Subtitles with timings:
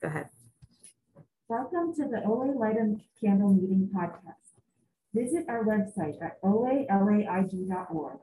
[0.00, 0.28] Go ahead.
[1.48, 4.62] Welcome to the OA Light a Candle Meeting Podcast.
[5.12, 8.18] Visit our website at oalaig.org,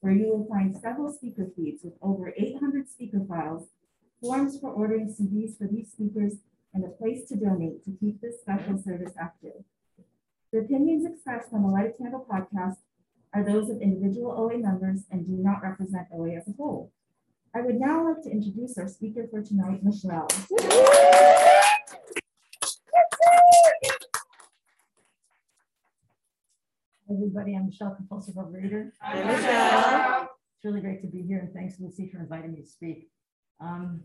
[0.00, 3.66] where you will find several speaker feeds with over 800 speaker files,
[4.20, 6.34] forms for ordering CDs for these speakers,
[6.72, 9.64] and a place to donate to keep this special service active.
[10.52, 12.76] The opinions expressed on the Light a Candle podcast
[13.34, 16.92] are those of individual OA members and do not represent OA as a whole.
[17.56, 20.28] I would now like to introduce our speaker for tonight, Michelle.
[27.10, 28.90] Everybody, I'm Michelle, compulsive overeater.
[29.00, 30.22] Hi, Michelle.
[30.24, 33.08] It's really great to be here and thanks Lucy for inviting me to speak.
[33.58, 34.02] Um,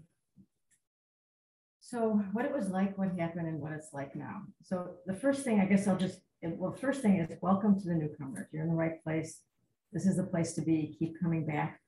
[1.82, 4.44] so what it was like, what happened and what it's like now.
[4.64, 7.96] So the first thing, I guess I'll just, well, first thing is welcome to the
[7.96, 8.48] newcomers.
[8.54, 9.42] You're in the right place.
[9.92, 10.96] This is the place to be.
[10.98, 11.81] Keep coming back.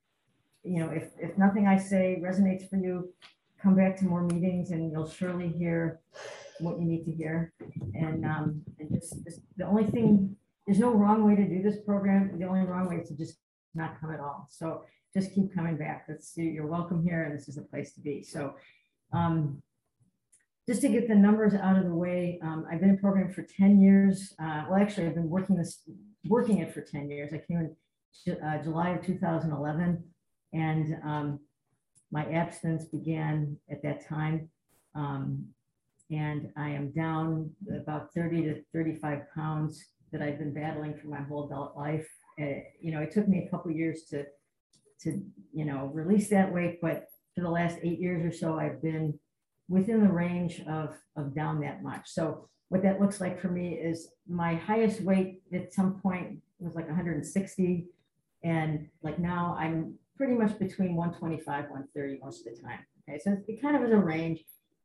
[0.63, 3.13] You know, if, if nothing I say resonates for you,
[3.61, 5.99] come back to more meetings and you'll surely hear
[6.59, 7.53] what you need to hear.
[7.93, 11.81] And, um, and just, just the only thing there's no wrong way to do this
[11.85, 12.37] program.
[12.37, 13.37] The only wrong way is to just
[13.75, 14.47] not come at all.
[14.49, 16.05] So just keep coming back.
[16.07, 18.23] That's you're welcome here, and this is the place to be.
[18.23, 18.55] So,
[19.11, 19.61] um,
[20.67, 23.43] just to get the numbers out of the way, um, I've been in program for
[23.43, 24.33] 10 years.
[24.41, 25.81] Uh, well, actually, I've been working this
[26.25, 27.33] working it for 10 years.
[27.33, 27.75] I came
[28.25, 30.03] in uh, July of 2011,
[30.53, 31.39] and um,
[32.11, 34.49] my abstinence began at that time.
[34.95, 35.45] Um,
[36.11, 41.21] and I am down about 30 to 35 pounds that I've been battling for my
[41.21, 42.07] whole adult life.
[42.39, 44.25] Uh, you know, it took me a couple years to,
[45.01, 48.81] to, you know, release that weight, but for the last eight years or so, I've
[48.81, 49.17] been
[49.67, 52.09] within the range of, of down that much.
[52.09, 56.75] So what that looks like for me is my highest weight at some point was
[56.75, 57.87] like 160.
[58.43, 62.79] And like now I'm pretty much between 125, 130 most of the time.
[63.07, 64.43] Okay, so it kind of is a range.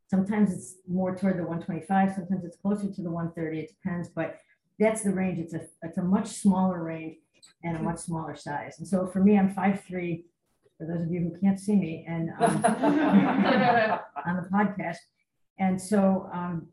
[0.09, 4.39] Sometimes it's more toward the 125, sometimes it's closer to the 130, it depends, but
[4.79, 5.39] that's the range.
[5.39, 7.17] It's a it's a much smaller range
[7.65, 8.77] and a much smaller size.
[8.79, 10.27] And so for me, I'm five three.
[10.79, 12.65] For those of you who can't see me, and um,
[14.25, 14.99] on the podcast,
[15.59, 16.69] and so um,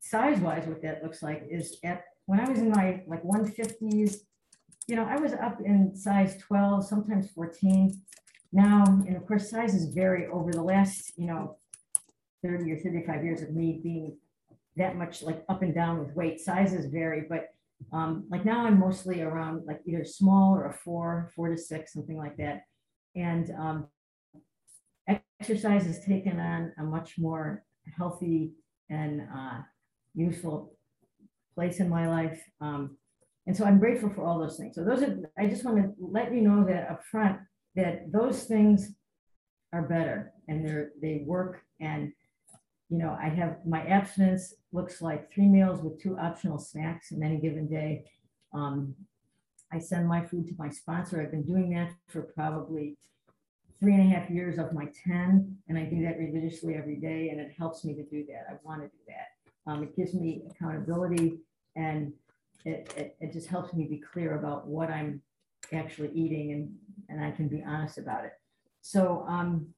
[0.00, 4.20] size wise, what that looks like is at when I was in my like 150s,
[4.86, 8.00] you know, I was up in size 12, sometimes 14.
[8.52, 11.56] Now, and of course, sizes vary over the last, you know,
[12.44, 14.16] 30 or 35 years of me being
[14.76, 16.40] that much like up and down with weight.
[16.40, 17.48] Sizes vary, but
[17.92, 21.92] um, like now I'm mostly around like either small or a four, four to six,
[21.92, 22.62] something like that.
[23.14, 23.86] And um,
[25.40, 27.64] exercise has taken on a much more
[27.96, 28.52] healthy
[28.90, 29.60] and uh,
[30.14, 30.74] useful
[31.54, 32.42] place in my life.
[32.60, 32.96] Um,
[33.46, 34.74] and so I'm grateful for all those things.
[34.74, 37.40] So those are, I just want to let you know that up front
[37.74, 38.92] that those things
[39.72, 42.12] are better and they're, they work and
[42.92, 47.22] you know, I have my abstinence looks like three meals with two optional snacks in
[47.22, 48.04] any given day.
[48.52, 48.94] Um,
[49.72, 51.22] I send my food to my sponsor.
[51.22, 52.98] I've been doing that for probably
[53.80, 57.30] three and a half years of my 10, and I do that religiously every day,
[57.30, 58.44] and it helps me to do that.
[58.50, 59.70] I want to do that.
[59.72, 61.38] Um, it gives me accountability,
[61.74, 62.12] and
[62.64, 65.22] it, it, it just helps me be clear about what I'm
[65.72, 66.74] actually eating, and,
[67.08, 68.32] and I can be honest about it.
[68.80, 69.68] So um,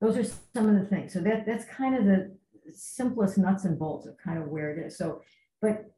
[0.00, 1.12] those are some of the things.
[1.12, 2.36] So that that's kind of the
[2.72, 4.96] simplest nuts and bolts of kind of where it is.
[4.96, 5.22] So,
[5.60, 5.90] but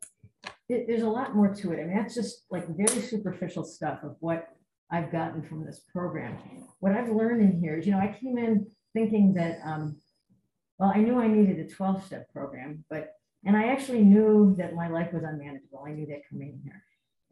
[0.69, 1.81] it, there's a lot more to it.
[1.81, 4.49] I mean, that's just like very superficial stuff of what
[4.91, 6.37] I've gotten from this program.
[6.81, 9.97] What I've learned in here is, you know, I came in thinking that, um,
[10.79, 13.13] well, I knew I needed a 12 step program, but,
[13.45, 15.85] and I actually knew that my life was unmanageable.
[15.87, 16.83] I knew that coming in here.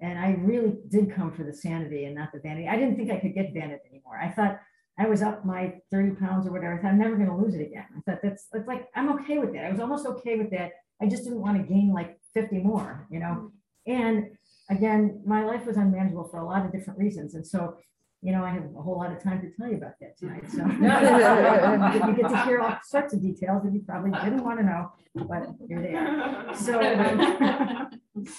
[0.00, 2.68] And I really did come for the sanity and not the vanity.
[2.68, 4.18] I didn't think I could get vanity anymore.
[4.20, 4.60] I thought,
[4.98, 6.74] I was up my 30 pounds or whatever.
[6.74, 7.86] I thought I'm never going to lose it again.
[7.96, 9.64] I thought that's, that's like, I'm okay with that.
[9.64, 10.72] I was almost okay with that.
[11.00, 13.52] I just didn't want to gain like 50 more, you know?
[13.86, 14.36] And
[14.70, 17.34] again, my life was unmanageable for a lot of different reasons.
[17.34, 17.76] And so,
[18.22, 20.44] you know, I have a whole lot of time to tell you about that tonight.
[20.48, 20.58] So
[22.08, 24.92] you get to hear all sorts of details that you probably didn't want to know,
[25.26, 26.54] but here they are.
[26.54, 27.88] So,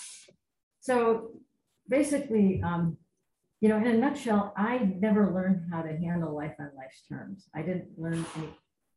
[0.79, 1.31] so
[1.89, 2.95] basically, um,
[3.59, 7.49] you know, in a nutshell, I never learned how to handle life on life's terms.
[7.53, 8.49] I didn't learn any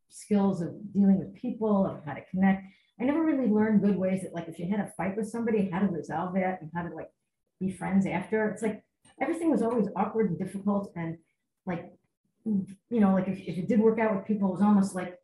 [0.08, 2.64] skills of dealing with people, of how to connect.
[3.00, 5.68] I never really learned good ways that, like, if you had a fight with somebody,
[5.68, 7.10] how to resolve that and how to like
[7.60, 8.48] be friends after.
[8.50, 8.82] It's like
[9.20, 11.18] everything was always awkward and difficult, and
[11.64, 11.92] like,
[12.44, 15.18] you know, like if, if it did work out with people, it was almost like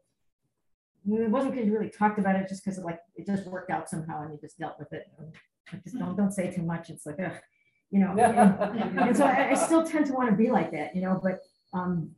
[1.04, 3.88] it wasn't because you really talked about it, just because like it just worked out
[3.88, 5.06] somehow and you just dealt with it.
[5.84, 6.90] Just don't don't say too much.
[6.90, 7.32] It's like, ugh
[7.92, 10.96] you know, and, and so I, I, still tend to want to be like that,
[10.96, 11.40] you know, but,
[11.74, 12.12] um,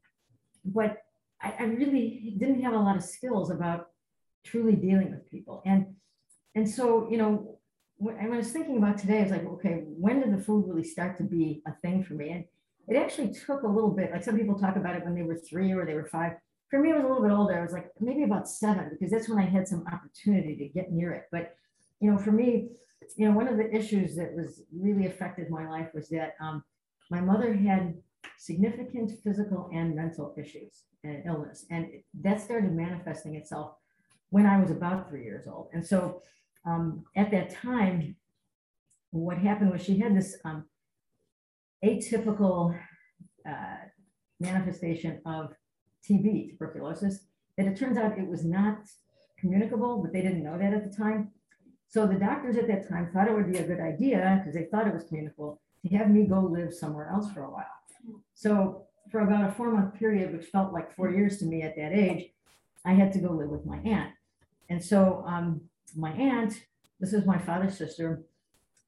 [0.64, 0.98] but
[1.42, 3.88] I, I, really didn't have a lot of skills about
[4.44, 5.62] truly dealing with people.
[5.66, 5.96] And,
[6.54, 7.58] and so, you know,
[7.96, 10.84] when I was thinking about today, I was like, okay, when did the food really
[10.84, 12.28] start to be a thing for me?
[12.34, 12.44] And
[12.90, 15.38] it actually took a little bit, like some people talk about it when they were
[15.48, 16.32] three or they were five.
[16.70, 17.58] For me, it was a little bit older.
[17.58, 20.92] I was like maybe about seven, because that's when I had some opportunity to get
[20.92, 21.24] near it.
[21.32, 21.56] But,
[22.00, 22.68] you know, for me,
[23.16, 24.50] you know, one of the issues that was
[24.86, 26.62] really affected my life was that um,
[27.10, 27.94] my mother had
[28.36, 31.64] significant physical and mental issues and illness.
[31.70, 31.82] And
[32.26, 33.68] that started manifesting itself
[34.28, 35.68] when I was about three years old.
[35.72, 36.20] And so
[36.66, 38.16] um, at that time,
[39.20, 40.64] what happened was she had this um,
[41.84, 42.76] atypical
[43.48, 43.76] uh,
[44.40, 45.52] manifestation of
[46.08, 47.26] TB, tuberculosis,
[47.56, 48.78] that it turns out it was not
[49.38, 51.30] communicable, but they didn't know that at the time.
[51.88, 54.66] So the doctors at that time thought it would be a good idea, because they
[54.70, 57.66] thought it was communicable, to have me go live somewhere else for a while.
[58.34, 61.76] So for about a four month period, which felt like four years to me at
[61.76, 62.30] that age,
[62.84, 64.12] I had to go live with my aunt.
[64.68, 65.60] And so um,
[65.94, 66.54] my aunt,
[66.98, 68.24] this is my father's sister,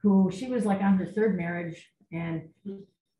[0.06, 2.48] who she was like on her third marriage, and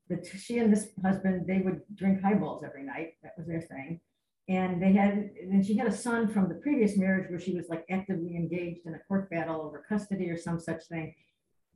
[0.08, 3.14] the, she and this husband they would drink highballs every night.
[3.24, 4.00] That was their thing.
[4.48, 7.68] And they had, and she had a son from the previous marriage where she was
[7.68, 11.12] like actively engaged in a court battle over custody or some such thing.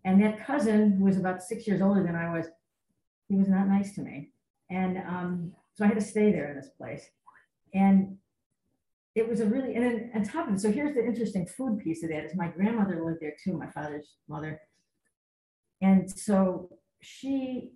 [0.04, 2.46] And that cousin, who was about six years older than I was,
[3.28, 4.30] he was not nice to me.
[4.70, 7.04] And um, so I had to stay there in this place.
[7.74, 8.16] And
[9.16, 11.80] it was a really, and then on top of it, so here's the interesting food
[11.80, 14.60] piece of that is my grandmother lived there too, my father's mother.
[15.80, 17.72] And so she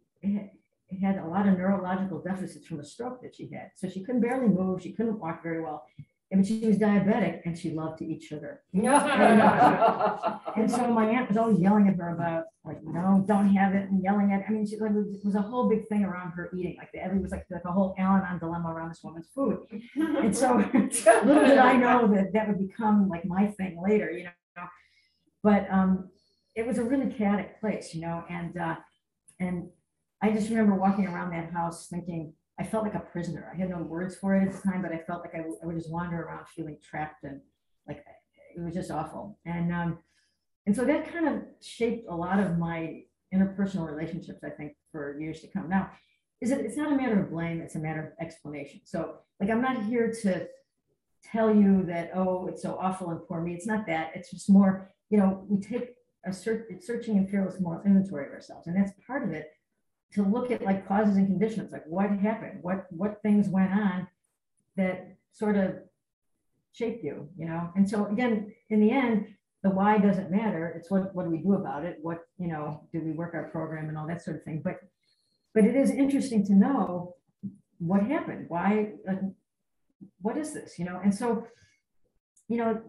[1.00, 3.70] had a lot of neurological deficits from a stroke that she had.
[3.74, 4.82] So she couldn't barely move.
[4.82, 5.86] She couldn't walk very well.
[6.30, 8.62] And she was diabetic and she loved to eat sugar.
[8.72, 8.90] and,
[10.70, 14.02] so my aunt was always yelling at her about like, no, don't have it and
[14.02, 16.76] yelling at, I mean, she, like, it was a whole big thing around her eating.
[16.78, 19.58] Like every was like, like a whole Al-Anon dilemma around this woman's food.
[19.94, 24.24] And so little did I know that that would become like my thing later, you
[24.24, 24.30] know.
[25.42, 26.08] But um,
[26.54, 28.76] it was a really chaotic place, you know, and uh,
[29.40, 29.68] and
[30.22, 33.50] I just remember walking around that house thinking, I felt like a prisoner.
[33.52, 35.66] I had no words for it at the time, but I felt like I, I
[35.66, 37.40] would just wander around feeling trapped and
[37.88, 38.04] like
[38.56, 39.38] it was just awful.
[39.44, 39.98] And um,
[40.66, 43.02] and so that kind of shaped a lot of my
[43.34, 45.68] interpersonal relationships, I think, for years to come.
[45.68, 45.90] Now,
[46.40, 48.80] is it it's not a matter of blame, it's a matter of explanation.
[48.84, 50.46] So like I'm not here to
[51.24, 53.54] tell you that, oh, it's so awful and poor me.
[53.54, 54.12] It's not that.
[54.14, 55.94] It's just more, you know, we take
[56.26, 58.66] a search, searching and fearless moral inventory of ourselves.
[58.66, 59.50] And that's part of it
[60.14, 64.06] to look at like causes and conditions, like what happened, what what things went on
[64.76, 65.76] that sort of
[66.72, 67.70] shaped you, you know.
[67.76, 70.74] And so again, in the end, the why doesn't matter.
[70.76, 71.98] It's what what do we do about it?
[72.02, 74.60] What you know, do we work our program and all that sort of thing.
[74.62, 74.80] But
[75.54, 77.14] but it is interesting to know
[77.78, 78.46] what happened.
[78.48, 78.92] Why?
[79.06, 79.20] Like,
[80.20, 80.78] what is this?
[80.78, 81.00] You know.
[81.02, 81.46] And so,
[82.48, 82.82] you know,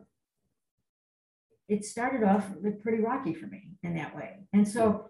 [1.68, 2.46] it started off
[2.82, 4.48] pretty rocky for me in that way.
[4.54, 5.10] And so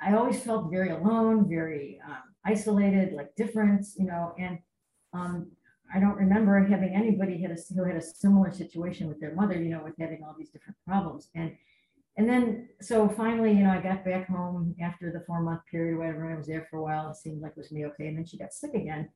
[0.00, 4.58] I always felt very alone, very um, isolated, like different, you know, and
[5.12, 5.50] um,
[5.92, 9.60] I don't remember having anybody had a, who had a similar situation with their mother,
[9.60, 11.28] you know, with having all these different problems.
[11.34, 11.56] And
[12.16, 15.96] and then so finally, you know, I got back home after the four month period,
[15.96, 16.30] whatever.
[16.30, 17.10] I was there for a while.
[17.10, 18.08] It seemed like it was me okay.
[18.08, 19.08] And then she got sick again.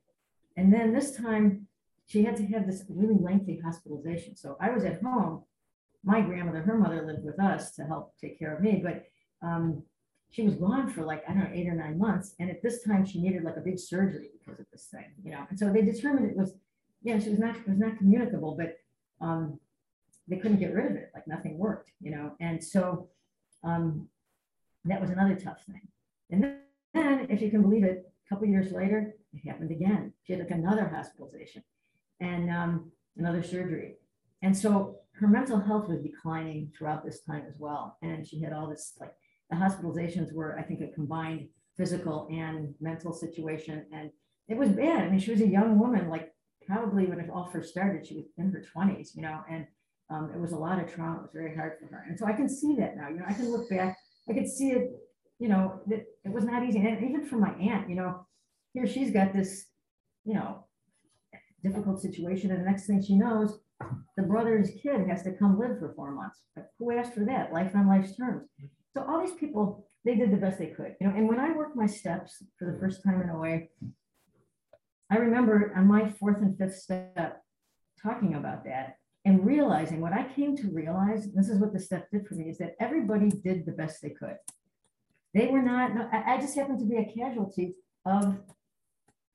[0.57, 1.67] And then this time
[2.07, 4.37] she had to have this really lengthy hospitalization.
[4.37, 5.43] So I was at home.
[6.05, 9.07] My grandmother, her mother lived with us to help take care of me, but
[9.47, 9.83] um,
[10.31, 12.35] she was gone for like, I don't know, eight or nine months.
[12.39, 15.31] And at this time she needed like a big surgery because of this thing, you
[15.31, 15.47] know?
[15.49, 16.55] And so they determined it was,
[17.03, 18.77] yeah, she was not, was not communicable, but
[19.25, 19.59] um,
[20.29, 21.11] they couldn't get rid of it.
[21.15, 22.33] Like nothing worked, you know?
[22.41, 23.09] And so
[23.63, 24.09] um,
[24.85, 25.89] that was another tough thing.
[26.31, 30.13] And then, if you can believe it, a couple years later, it happened again.
[30.25, 31.63] She had like another hospitalization
[32.21, 33.97] and um, another surgery.
[34.43, 37.97] And so her mental health was declining throughout this time as well.
[38.03, 39.13] And she had all this like
[39.51, 43.87] the hospitalizations were, I think, a combined physical and mental situation.
[43.93, 44.11] And
[44.49, 45.05] it was bad.
[45.05, 46.33] I mean, she was a young woman, like
[46.67, 49.67] probably when it all first started, she was in her 20s, you know, and
[50.11, 51.19] um, it was a lot of trauma.
[51.19, 52.05] It was very hard for her.
[52.09, 53.97] And so I can see that now, you know, I can look back,
[54.29, 54.91] I could see it,
[55.39, 56.79] you know, that it was not easy.
[56.79, 58.27] And even for my aunt, you know,
[58.73, 59.67] here she's got this,
[60.25, 60.67] you know,
[61.63, 62.51] difficult situation.
[62.51, 63.59] And the next thing she knows,
[64.17, 66.41] the brother's kid has to come live for four months.
[66.79, 67.53] Who asked for that?
[67.53, 68.49] Life on life's terms.
[68.95, 71.15] So all these people, they did the best they could, you know.
[71.17, 73.71] And when I worked my steps for the first time in a way,
[75.11, 77.43] I remember on my fourth and fifth step
[78.03, 81.33] talking about that and realizing what I came to realize.
[81.33, 84.11] This is what the step did for me: is that everybody did the best they
[84.11, 84.37] could.
[85.35, 85.91] They were not.
[86.13, 87.75] I just happened to be a casualty
[88.05, 88.39] of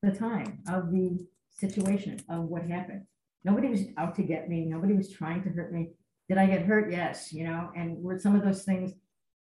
[0.02, 3.06] the time of the situation of what happened.
[3.44, 4.66] Nobody was out to get me.
[4.66, 5.90] Nobody was trying to hurt me.
[6.28, 6.92] Did I get hurt?
[6.92, 8.92] Yes, you know, and were some of those things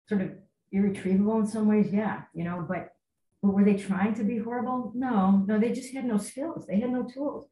[0.08, 0.32] sort of
[0.72, 1.90] irretrievable in some ways?
[1.92, 2.94] Yeah, you know, but
[3.42, 4.92] but were they trying to be horrible?
[4.96, 6.66] No, no, they just had no skills.
[6.66, 7.48] They had no tools.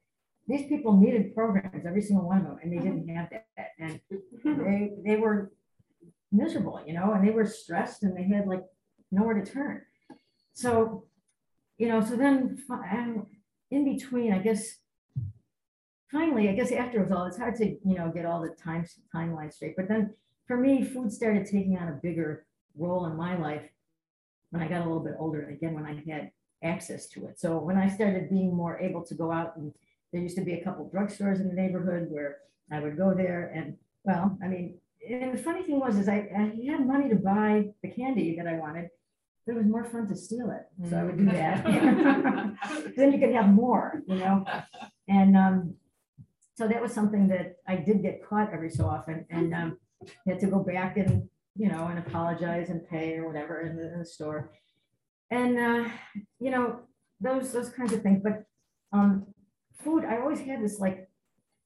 [0.47, 3.69] These people needed programs, every single one of them, and they didn't have that.
[3.77, 3.99] And
[4.43, 5.51] they they were
[6.31, 8.63] miserable, you know, and they were stressed and they had like
[9.11, 9.81] nowhere to turn.
[10.53, 11.05] So,
[11.77, 13.27] you know, so then um,
[13.69, 14.75] in between, I guess,
[16.11, 18.55] finally, I guess after it was all, it's hard to, you know, get all the
[18.61, 19.75] time timeline straight.
[19.75, 20.13] But then
[20.47, 22.45] for me, food started taking on a bigger
[22.77, 23.63] role in my life
[24.49, 26.31] when I got a little bit older, and again, when I had
[26.63, 27.39] access to it.
[27.39, 29.73] So when I started being more able to go out and
[30.11, 32.39] there used to be a couple drugstores in the neighborhood where
[32.71, 34.75] I would go there and, well, I mean,
[35.09, 38.45] and the funny thing was, is I, I had money to buy the candy that
[38.45, 38.89] I wanted,
[39.45, 40.89] but it was more fun to steal it.
[40.89, 41.65] So I would do that.
[42.95, 44.45] Then you could have more, you know?
[45.07, 45.75] And, um,
[46.55, 49.77] so that was something that I did get caught every so often and, um,
[50.27, 53.93] had to go back and, you know, and apologize and pay or whatever in the,
[53.93, 54.51] in the store.
[55.29, 55.89] And, uh,
[56.39, 56.81] you know,
[57.19, 58.43] those, those kinds of things, but,
[58.91, 59.27] um,
[59.83, 61.09] food, I always had this like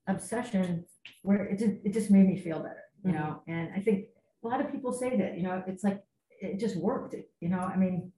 [0.07, 0.85] obsession
[1.23, 4.05] where it just, it just made me feel better, you know, and I think
[4.43, 7.59] a lot of people say that, you know, it's like, it just worked, you know,
[7.59, 8.11] I mean.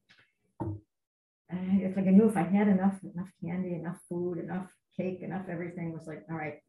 [1.52, 5.22] I- It's like I knew if I had enough, enough candy, enough food, enough cake,
[5.22, 6.60] enough everything was like, all right,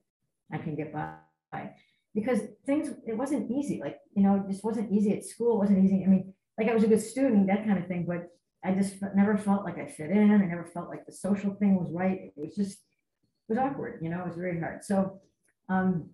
[0.52, 1.16] I can get by.
[2.14, 6.04] Because things, it wasn't easy, like, you know, just wasn't easy at school, wasn't easy,
[6.04, 8.28] I mean, like I was a good student, that kind of thing, but
[8.64, 11.78] I just never felt like I fit in, I never felt like the social thing
[11.78, 15.20] was right, it was just, it was awkward, you know, it was very hard, so,
[15.68, 16.10] um,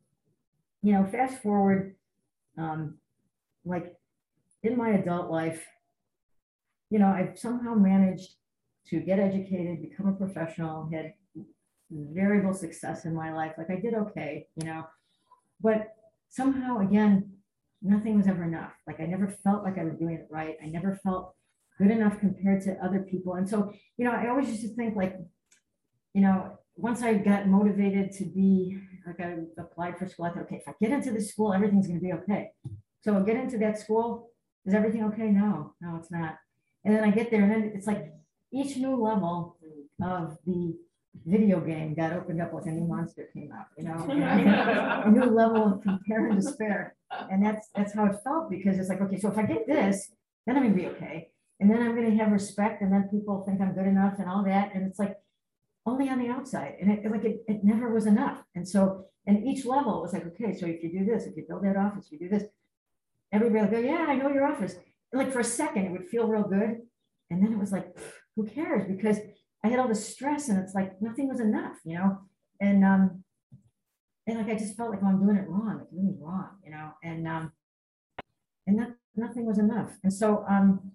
[0.82, 1.94] you know, fast forward,
[2.58, 2.98] um,
[3.64, 3.96] like,
[4.62, 5.64] in my adult life,
[6.90, 8.34] you know, I've somehow managed
[8.90, 11.14] to get educated, become a professional, had
[11.90, 14.84] variable success in my life, like I did okay, you know,
[15.60, 15.94] but
[16.28, 17.32] somehow, again,
[17.82, 20.66] nothing was ever enough, like I never felt like I was doing it right, I
[20.66, 21.34] never felt
[21.78, 24.96] good enough compared to other people, and so, you know, I always used to think
[24.96, 25.16] like,
[26.14, 30.44] you know, once I got motivated to be, like I applied for school, I thought,
[30.44, 32.50] okay, if I get into this school, everything's gonna be okay.
[33.02, 34.30] So I get into that school,
[34.64, 35.30] is everything okay?
[35.30, 36.36] No, no, it's not.
[36.84, 38.12] And then I get there and then it's like
[38.54, 39.56] each new level
[40.02, 40.76] of the
[41.24, 43.94] video game got opened up like a new monster came out, you know?
[45.06, 46.96] A new level of compare and despair.
[47.30, 50.10] And that's, that's how it felt because it's like, okay, so if I get this,
[50.46, 51.30] then I'm gonna be okay.
[51.60, 54.44] And then I'm gonna have respect and then people think I'm good enough and all
[54.44, 54.74] that.
[54.74, 55.16] And it's like
[55.86, 56.74] only on the outside.
[56.80, 58.42] And it, like, it, it never was enough.
[58.54, 61.44] And so, and each level was like, okay, so if you do this, if you
[61.48, 62.44] build that office, you do this,
[63.32, 64.74] everybody will go, yeah, I know your office.
[65.12, 66.82] And like for a second, it would feel real good.
[67.30, 67.96] And then it was like,
[68.36, 68.86] who cares?
[68.86, 69.18] Because
[69.62, 72.18] I had all this stress and it's like nothing was enough, you know?
[72.60, 73.24] And um,
[74.26, 76.48] and like I just felt like oh, I'm doing it wrong, like doing it wrong,
[76.64, 77.52] you know, and um,
[78.66, 79.92] and that nothing was enough.
[80.02, 80.92] And so um,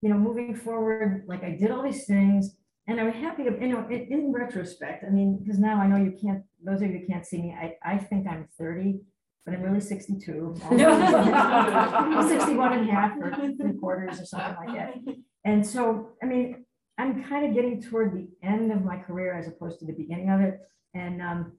[0.00, 2.56] you know, moving forward, like I did all these things
[2.86, 5.96] and I'm happy to, you know, in, in retrospect, I mean, because now I know
[5.96, 9.00] you can't, those of you can't see me, I, I think I'm 30,
[9.44, 10.56] but I'm really 62.
[10.70, 15.14] I'm 61 and a half or three quarters or something like that.
[15.44, 16.64] And so, I mean,
[16.98, 20.30] I'm kind of getting toward the end of my career as opposed to the beginning
[20.30, 20.60] of it.
[20.94, 21.52] And um,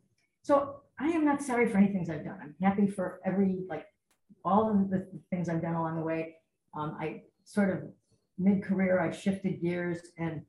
[0.44, 2.38] so I am not sorry for any things I've done.
[2.42, 3.86] I'm happy for every, like,
[4.44, 6.36] all of the things I've done along the way.
[6.78, 7.90] Um, I sort of
[8.38, 10.42] mid-career, I shifted gears and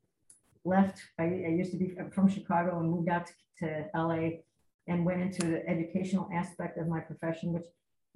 [0.63, 1.01] left.
[1.17, 4.29] I, I used to be from Chicago and moved out to, to LA
[4.87, 7.65] and went into the educational aspect of my profession, which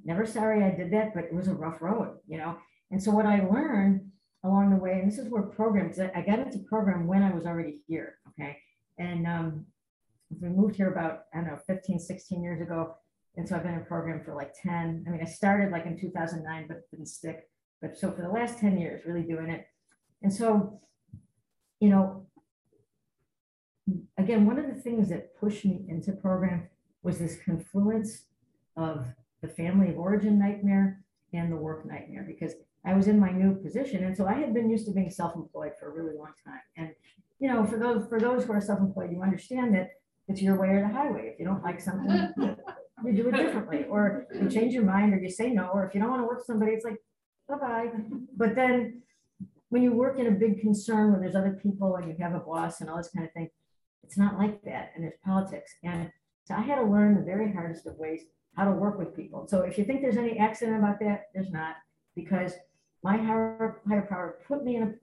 [0.03, 2.57] never sorry I did that, but it was a rough road, you know?
[2.91, 4.09] And so what I learned
[4.43, 7.45] along the way, and this is where programs, I got into program when I was
[7.45, 8.57] already here, okay?
[8.97, 9.65] And um,
[10.41, 12.95] we moved here about, I don't know, 15, 16 years ago.
[13.37, 15.05] And so I've been in program for like 10.
[15.07, 17.49] I mean, I started like in 2009, but didn't stick.
[17.81, 19.67] But so for the last 10 years, really doing it.
[20.21, 20.79] And so,
[21.79, 22.27] you know,
[24.17, 26.67] again, one of the things that pushed me into program
[27.03, 28.25] was this confluence
[28.75, 29.05] of
[29.41, 31.01] the family of origin nightmare
[31.33, 32.53] and the work nightmare because
[32.85, 34.03] I was in my new position.
[34.03, 36.61] And so I had been used to being self-employed for a really long time.
[36.77, 36.89] And,
[37.39, 39.89] you know, for those, for those who are self-employed, you understand that
[40.27, 41.31] it's your way or the highway.
[41.33, 42.33] If you don't like something,
[43.05, 45.93] you do it differently, or you change your mind, or you say no, or if
[45.93, 46.97] you don't want to work with somebody, it's like,
[47.47, 47.91] bye-bye.
[48.35, 49.01] But then
[49.69, 52.39] when you work in a big concern where there's other people and you have a
[52.39, 53.49] boss and all this kind of thing,
[54.05, 55.73] it's not like that, and there's politics.
[55.83, 56.11] And
[56.45, 58.21] so I had to learn the very hardest of ways
[58.55, 59.47] how to work with people.
[59.47, 61.75] So if you think there's any accident about that, there's not,
[62.15, 62.53] because
[63.03, 64.93] my higher, higher power put me in a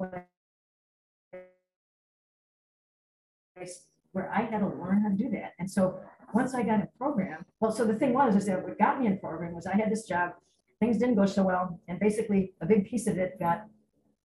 [3.57, 3.83] place
[4.13, 5.53] where I had to learn how to do that.
[5.59, 6.01] And so
[6.33, 9.07] once I got in program, well, so the thing was, is that what got me
[9.07, 10.33] in program was I had this job,
[10.81, 13.67] things didn't go so well, and basically a big piece of it got,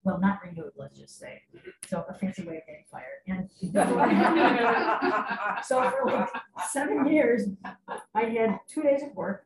[0.08, 1.42] well, not renewed, let's just say.
[1.86, 3.20] So a fancy way of getting fired.
[3.26, 3.50] And
[5.64, 6.30] so for like
[6.70, 7.42] seven years,
[8.14, 9.44] I had two days of work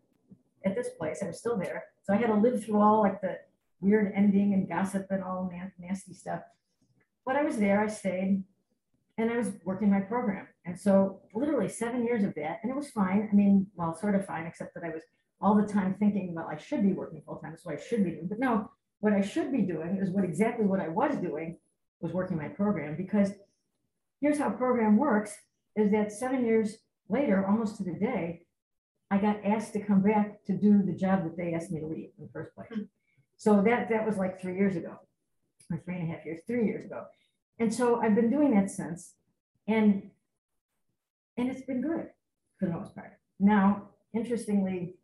[0.64, 1.18] at this place.
[1.20, 1.86] I was still there.
[2.04, 3.38] So I had to live through all like the
[3.80, 6.42] weird ending and gossip and all na- nasty stuff.
[7.26, 8.44] But I was there, I stayed,
[9.18, 10.46] and I was working my program.
[10.64, 13.28] And so literally seven years of that, and it was fine.
[13.30, 15.02] I mean, well, sort of fine, except that I was
[15.40, 17.56] all the time thinking, well, I should be working full time.
[17.64, 18.28] What I should be doing.
[18.28, 18.70] But no,
[19.02, 21.58] what I should be doing is what exactly what I was doing
[22.00, 23.32] was working my program because
[24.20, 25.34] here's how program works
[25.74, 26.76] is that seven years
[27.08, 28.42] later, almost to the day,
[29.10, 31.86] I got asked to come back to do the job that they asked me to
[31.86, 32.68] leave in the first place.
[32.72, 32.82] Hmm.
[33.36, 34.96] So that, that was like three years ago,
[35.68, 37.04] or three and a half years, three years ago.
[37.58, 39.14] And so I've been doing that since,
[39.66, 40.10] and,
[41.36, 42.06] and it's been good
[42.60, 43.18] for the most part.
[43.40, 44.94] Now, interestingly,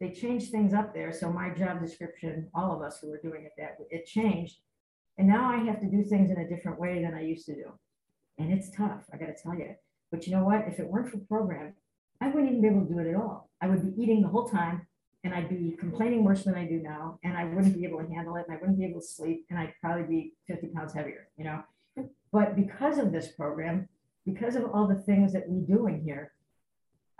[0.00, 1.12] they changed things up there.
[1.12, 4.56] So my job description, all of us who were doing it that, it changed.
[5.18, 7.54] And now I have to do things in a different way than I used to
[7.54, 7.72] do.
[8.38, 9.74] And it's tough, I gotta tell you.
[10.10, 10.66] But you know what?
[10.66, 11.74] If it weren't for program,
[12.20, 13.50] I wouldn't even be able to do it at all.
[13.60, 14.86] I would be eating the whole time
[15.22, 17.18] and I'd be complaining worse than I do now.
[17.24, 19.46] And I wouldn't be able to handle it and I wouldn't be able to sleep
[19.50, 21.62] and I'd probably be 50 pounds heavier, you know?
[22.32, 23.88] But because of this program,
[24.26, 26.32] because of all the things that we do in here,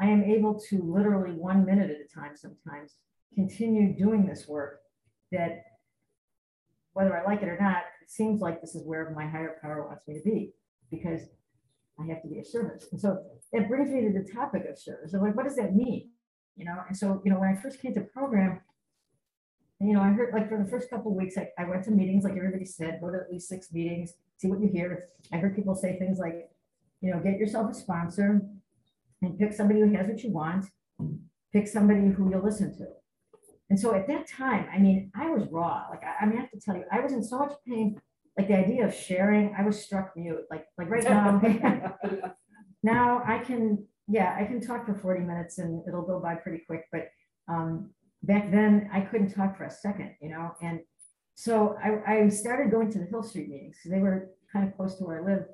[0.00, 2.96] I am able to literally one minute at a time sometimes
[3.34, 4.80] continue doing this work
[5.32, 5.62] that
[6.92, 9.86] whether I like it or not, it seems like this is where my higher power
[9.86, 10.52] wants me to be
[10.90, 11.22] because
[12.00, 12.86] I have to be of service.
[12.92, 13.22] And so
[13.52, 15.12] it brings me to the topic of service.
[15.12, 16.10] So like, what does that mean?
[16.56, 18.60] You know, and so, you know, when I first came to program,
[19.80, 22.24] you know, I heard like for the first couple weeks, I, I went to meetings,
[22.24, 25.08] like everybody said, go to at least six meetings, see what you hear.
[25.32, 26.48] I heard people say things like,
[27.00, 28.40] you know, get yourself a sponsor
[29.24, 30.66] and pick somebody who has what you want,
[31.52, 32.86] pick somebody who you'll listen to.
[33.70, 35.86] And so at that time, I mean, I was raw.
[35.90, 38.00] Like, I, I mean, I have to tell you, I was in so much pain.
[38.36, 40.44] Like the idea of sharing, I was struck mute.
[40.50, 41.40] Like, like right now,
[42.82, 46.62] now I can, yeah, I can talk for 40 minutes and it'll go by pretty
[46.66, 46.84] quick.
[46.92, 47.08] But
[47.48, 47.90] um,
[48.22, 50.52] back then, I couldn't talk for a second, you know.
[50.60, 50.80] And
[51.36, 54.96] so I, I started going to the Hill Street meetings they were kind of close
[54.98, 55.48] to where I lived.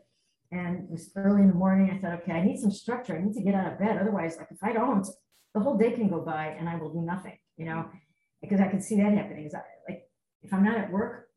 [0.53, 1.91] And it was early in the morning.
[1.91, 3.17] I thought, okay, I need some structure.
[3.17, 3.99] I need to get out of bed.
[3.99, 5.07] Otherwise, like if I don't,
[5.55, 7.87] the whole day can go by and I will do nothing, you know,
[8.43, 9.47] because I can see that happening.
[9.47, 9.55] Is
[9.89, 10.03] like
[10.43, 11.29] if I'm not at work,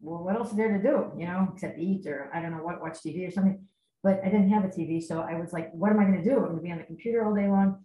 [0.00, 2.62] well, what else is there to do, you know, except eat or I don't know
[2.62, 3.64] what, watch TV or something.
[4.02, 6.28] But I didn't have a TV, so I was like, what am I going to
[6.28, 6.36] do?
[6.36, 7.84] I'm going to be on the computer all day long.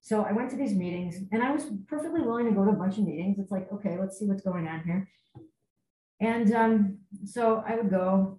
[0.00, 2.74] So I went to these meetings, and I was perfectly willing to go to a
[2.74, 3.38] bunch of meetings.
[3.38, 5.08] It's like, okay, let's see what's going on here.
[6.20, 8.38] And um, so I would go,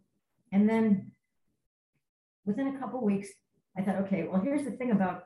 [0.54, 1.11] and then
[2.46, 3.30] within a couple weeks,
[3.78, 5.24] I thought, okay, well, here's the thing about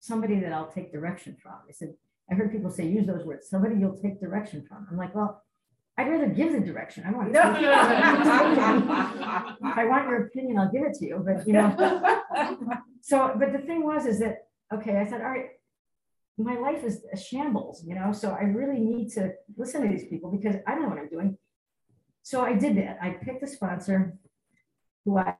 [0.00, 1.54] somebody that I'll take direction from.
[1.68, 1.94] I said,
[2.30, 4.86] I heard people say, use those words, somebody you'll take direction from.
[4.90, 5.42] I'm like, well,
[5.98, 7.04] I'd rather give the direction.
[7.06, 7.32] I want.
[7.32, 7.46] to take.
[9.70, 12.02] If I want your opinion, I'll give it to you, but you know.
[13.06, 15.50] So, but the thing was, is that, okay, I said, all right,
[16.38, 20.08] my life is a shambles, you know, so I really need to listen to these
[20.08, 21.38] people because I don't know what I'm doing.
[22.24, 22.98] So I did that.
[23.00, 24.18] I picked a sponsor
[25.06, 25.36] who I,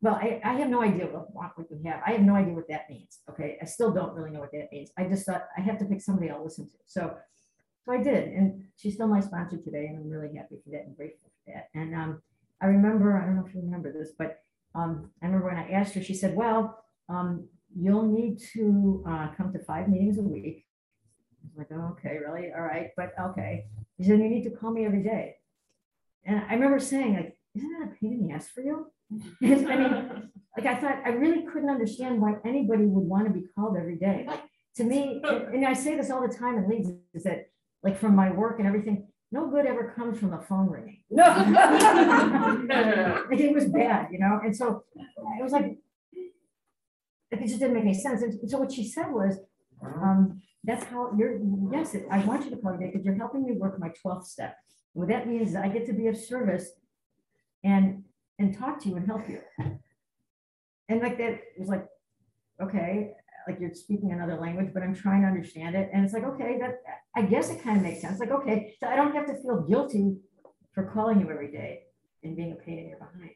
[0.00, 2.00] well, I, I have no idea what, what we have.
[2.04, 3.20] I have no idea what that means.
[3.28, 3.58] Okay.
[3.62, 4.90] I still don't really know what that means.
[4.98, 6.76] I just thought I have to pick somebody I'll listen to.
[6.86, 7.14] So,
[7.84, 8.28] so I did.
[8.30, 9.86] And she's still my sponsor today.
[9.86, 11.68] And I'm really happy for that and grateful for that.
[11.78, 12.22] And um,
[12.60, 14.40] I remember, I don't know if you remember this, but
[14.74, 19.28] um, I remember when I asked her, she said, well, um, you'll need to uh,
[19.36, 20.66] come to five meetings a week.
[21.42, 22.52] I was like, oh, okay, really?
[22.54, 23.66] All right, but okay.
[23.98, 25.36] She said, you need to call me every day.
[26.24, 28.86] And I remember saying, like, isn't that a pain in the ass for you?
[29.42, 33.46] I mean, like I thought, I really couldn't understand why anybody would want to be
[33.54, 34.24] called every day.
[34.26, 34.42] Like
[34.76, 37.48] to me, and, I say this all the time in leads, is that
[37.82, 41.02] like from my work and everything, no good ever comes from a phone ringing.
[43.30, 45.78] Like, it was bad, you know, and so it was like,
[46.12, 48.22] it just didn't make any sense.
[48.22, 49.38] And so what she said was,
[49.84, 51.40] um, that's how you're,
[51.72, 54.56] yes, I want you to call me because you're helping me work my 12th step.
[54.92, 56.70] What that means is I get to be of service
[57.64, 58.04] and,
[58.38, 59.40] and talk to you and help you.
[60.88, 61.86] And like that was like,
[62.60, 63.12] okay,
[63.46, 65.88] like you're speaking another language, but I'm trying to understand it.
[65.92, 66.82] And it's like, okay, that,
[67.14, 68.18] I guess it kind of makes sense.
[68.18, 70.16] Like, okay, so I don't have to feel guilty
[70.72, 71.84] for calling you every day
[72.22, 73.30] and being a pain in your behind.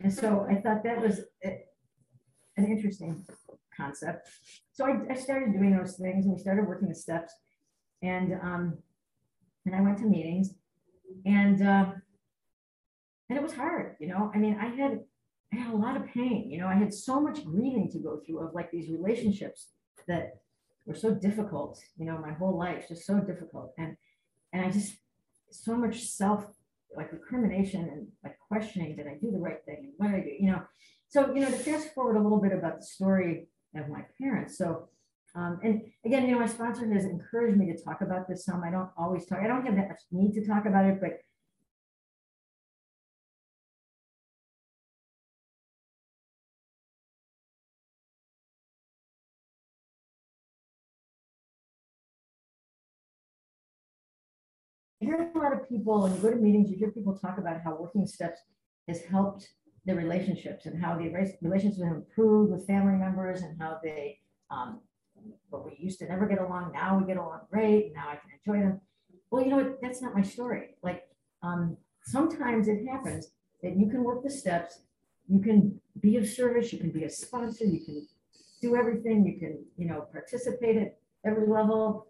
[0.00, 3.24] And so I thought that was an interesting
[3.76, 4.28] concept.
[4.72, 7.32] So I, I started doing those things and we started working the steps.
[8.02, 8.78] And um,
[9.64, 10.54] and I went to meetings
[11.24, 11.86] and uh,
[13.32, 14.30] and it was hard, you know.
[14.34, 15.00] I mean, I had
[15.54, 18.20] I had a lot of pain, you know, I had so much grieving to go
[18.20, 19.68] through of like these relationships
[20.06, 20.42] that
[20.84, 23.72] were so difficult, you know, my whole life, just so difficult.
[23.78, 23.96] And,
[24.52, 24.96] and I just,
[25.50, 26.44] so much self,
[26.94, 29.78] like recrimination and like questioning, did I do the right thing?
[29.80, 30.34] And what did I do?
[30.38, 30.62] You know,
[31.08, 34.58] so, you know, to fast forward a little bit about the story of my parents.
[34.58, 34.88] So,
[35.34, 38.62] um, and again, you know, my sponsor has encouraged me to talk about this some.
[38.62, 41.20] I don't always talk, I don't have that much need to talk about it, but
[55.02, 57.60] hear a lot of people, and you go to meetings, you hear people talk about
[57.62, 58.40] how working steps
[58.88, 59.48] has helped
[59.84, 61.08] the relationships and how the
[61.42, 64.18] relationships have improved with family members and how they,
[64.50, 64.80] um,
[65.50, 68.30] but we used to never get along, now we get along great, now I can
[68.38, 68.80] enjoy them.
[69.30, 70.76] Well, you know what, that's not my story.
[70.82, 71.02] Like,
[71.42, 73.30] um, sometimes it happens
[73.62, 74.80] that you can work the steps,
[75.28, 78.06] you can be of service, you can be a sponsor, you can
[78.60, 82.06] do everything, you can, you know, participate at every level.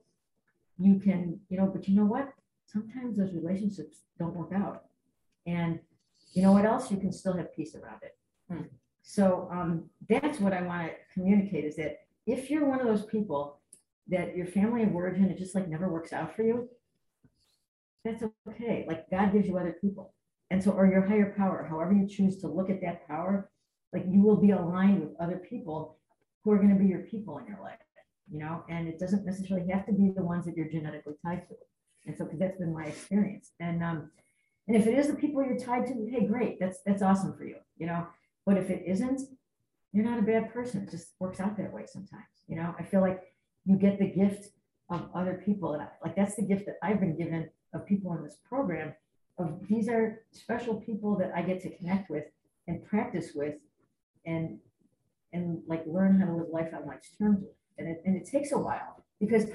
[0.78, 2.33] You can, you know, but you know what?
[2.73, 4.85] Sometimes those relationships don't work out.
[5.47, 5.79] And
[6.33, 6.91] you know what else?
[6.91, 8.17] You can still have peace around it.
[8.51, 8.63] Hmm.
[9.03, 13.05] So um, that's what I want to communicate is that if you're one of those
[13.05, 13.59] people
[14.09, 16.69] that your family of origin, it just like never works out for you,
[18.05, 18.85] that's okay.
[18.89, 20.15] Like God gives you other people.
[20.51, 23.51] And so, or your higher power, however you choose to look at that power,
[23.93, 25.99] like you will be aligned with other people
[26.45, 27.79] who are going to be your people in your life,
[28.31, 31.47] you know, and it doesn't necessarily have to be the ones that you're genetically tied
[31.49, 31.55] to.
[32.07, 33.53] And so, because that's been my experience.
[33.61, 34.11] And um,
[34.69, 37.45] and if it is the people you're tied to, hey, great, that's that's awesome for
[37.45, 38.07] you, you know.
[38.47, 39.21] But if it isn't,
[39.93, 40.83] you're not a bad person.
[40.83, 42.75] It just works out that way sometimes, you know.
[42.79, 43.23] I feel like
[43.65, 44.49] you get the gift
[44.91, 48.15] of other people, and I, like that's the gift that I've been given of people
[48.15, 48.95] in this program.
[49.38, 52.25] Of these are special people that I get to connect with
[52.69, 53.57] and practice with,
[54.27, 54.59] and
[55.33, 57.45] and like learn how to live life on life's terms.
[57.79, 59.47] And it and it takes a while because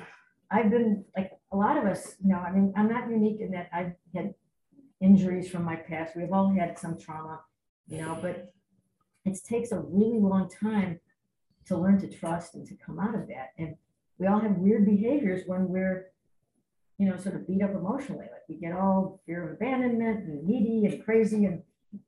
[0.52, 2.38] I've been like a lot of us, you know.
[2.38, 4.34] I mean, I'm not unique in that I've had
[5.00, 6.16] injuries from my past.
[6.16, 7.42] We've all had some trauma,
[7.88, 8.54] you know, but
[9.26, 11.00] it takes a really long time
[11.68, 13.52] to learn to trust and to come out of that.
[13.58, 13.76] And
[14.18, 16.08] we all have weird behaviors when we're,
[16.98, 18.26] you know, sort of beat up emotionally.
[18.32, 21.62] Like we get all fear of abandonment and needy and crazy, and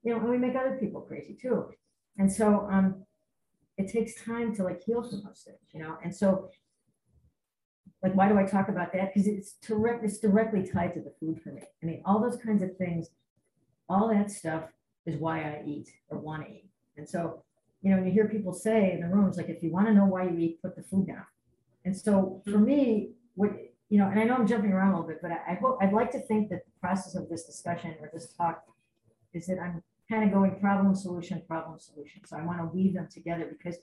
[0.03, 1.69] you know, and we make other people crazy too.
[2.17, 3.05] And so um,
[3.77, 5.97] it takes time to like heal from those things, you know.
[6.03, 6.49] And so
[8.01, 9.13] like why do I talk about that?
[9.13, 11.61] Because it's direct, it's directly tied to the food for me.
[11.83, 13.09] I mean, all those kinds of things,
[13.89, 14.63] all that stuff
[15.05, 16.69] is why I eat or want to eat.
[16.97, 17.43] And so,
[17.81, 20.05] you know, you hear people say in the rooms, like, if you want to know
[20.05, 21.25] why you eat, put the food down.
[21.85, 22.65] And so for hmm.
[22.65, 23.51] me, what,
[23.89, 25.79] you know, and I know I'm jumping around a little bit, but I, I hope,
[25.81, 28.63] I'd like to think that the process of this discussion or this talk
[29.33, 32.25] is that I'm kind of going problem, solution, problem, solution.
[32.25, 33.77] So I want to weave them together because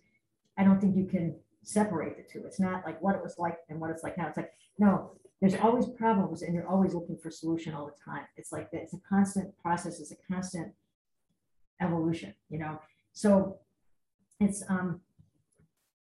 [0.59, 2.47] I don't think you can separate the two.
[2.47, 4.29] It's not like what it was like and what it's like now.
[4.29, 8.23] It's like, no, there's always problems and you're always looking for solution all the time.
[8.37, 10.73] It's like, it's a constant process, it's a constant
[11.81, 12.81] evolution, you know?
[13.13, 13.59] So
[14.39, 15.01] it's, um,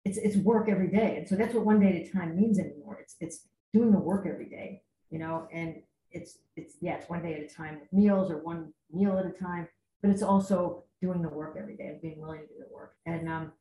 [0.04, 1.18] it's, it's work every day.
[1.18, 2.98] And so that's what one day at a time means anymore.
[3.00, 5.76] It's, it's doing the work every day, you know, and
[6.12, 9.28] it's, it's, yeah, it's one day at a time with meals or one meal at
[9.28, 9.68] a time,
[10.02, 12.96] but it's also doing the work every day and being willing to do the work.
[13.06, 13.52] And, um,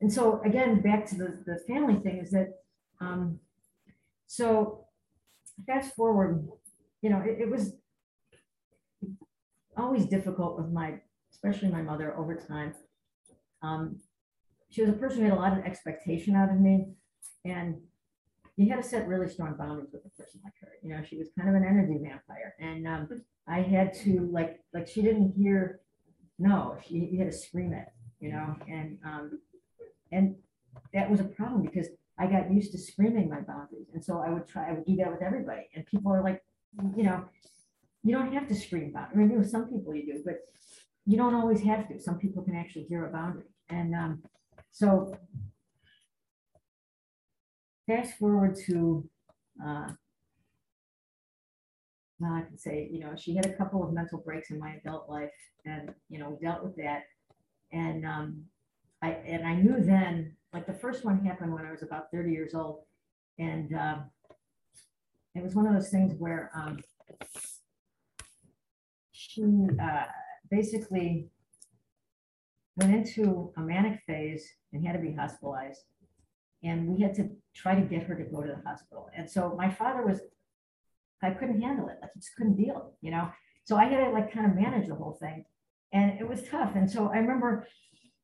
[0.00, 2.48] and so again, back to the, the family thing is that,
[3.00, 3.38] um,
[4.26, 4.86] so
[5.66, 6.48] fast forward,
[7.02, 7.74] you know, it, it was
[9.76, 10.94] always difficult with my,
[11.32, 12.74] especially my mother over time.
[13.62, 14.00] Um,
[14.70, 16.86] she was a person who had a lot of expectation out of me
[17.44, 17.76] and
[18.56, 20.68] you had to set really strong boundaries with a person like her.
[20.82, 23.08] You know, she was kind of an energy vampire and, um,
[23.48, 25.80] I had to like, like she didn't hear,
[26.38, 27.88] no, she, you had to scream it,
[28.20, 29.40] you know, and, um,
[30.12, 30.34] and
[30.94, 33.88] that was a problem because I got used to screaming my boundaries.
[33.94, 35.68] And so I would try, I would do that with everybody.
[35.74, 36.42] And people are like,
[36.96, 37.24] you know,
[38.02, 39.16] you don't have to scream boundaries.
[39.16, 40.40] I mean, with some people you do, but
[41.06, 41.98] you don't always have to.
[41.98, 43.44] Some people can actually hear a boundary.
[43.70, 44.22] And um,
[44.70, 45.16] so
[47.86, 49.08] fast forward to,
[49.64, 49.88] uh,
[52.18, 54.74] well, I can say, you know, she had a couple of mental breaks in my
[54.74, 55.30] adult life
[55.64, 57.04] and, you know, dealt with that.
[57.72, 58.44] And um,
[59.02, 62.32] I, and I knew then, like the first one happened when I was about 30
[62.32, 62.80] years old.
[63.38, 64.04] And um,
[65.34, 66.78] it was one of those things where um,
[69.12, 69.44] she
[69.82, 70.04] uh,
[70.50, 71.28] basically
[72.76, 75.84] went into a manic phase and had to be hospitalized.
[76.62, 79.08] And we had to try to get her to go to the hospital.
[79.16, 80.20] And so my father was,
[81.22, 81.96] I couldn't handle it.
[82.02, 83.30] Like just couldn't deal, you know?
[83.64, 85.44] So I had to like kind of manage the whole thing.
[85.92, 86.72] And it was tough.
[86.74, 87.66] And so I remember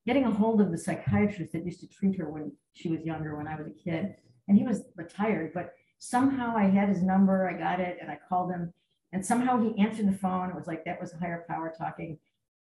[0.07, 3.37] getting a hold of the psychiatrist that used to treat her when she was younger,
[3.37, 4.15] when I was a kid.
[4.49, 8.19] And he was retired, but somehow I had his number, I got it, and I
[8.29, 8.73] called him.
[9.13, 10.51] And somehow he answered the phone.
[10.51, 12.19] It was like that was a higher power talking.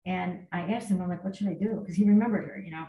[0.04, 1.78] And I asked him, I'm like, what should I do?
[1.80, 2.86] Because he remembered her, you know.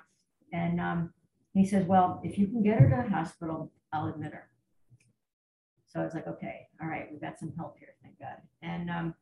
[0.51, 1.13] And um,
[1.53, 4.49] he says, Well, if you can get her to the hospital, I'll admit her.
[5.87, 8.37] So I was like, okay, all right, we've got some help here, thank God.
[8.61, 9.13] And um,